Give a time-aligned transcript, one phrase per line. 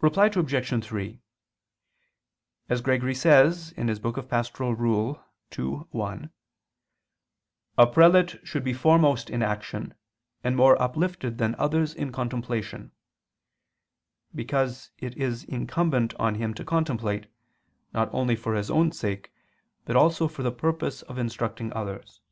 [0.00, 0.82] Reply Obj.
[0.84, 1.20] 3:
[2.70, 4.64] As Gregory says (Pastor.
[4.64, 6.30] ii, 1),
[7.76, 9.92] "a prelate should be foremost in action,
[10.42, 12.92] and more uplifted than others in contemplation,"
[14.34, 17.26] because it is incumbent on him to contemplate,
[17.92, 19.34] not only for his own sake,
[19.84, 22.22] but also for the purpose of instructing others.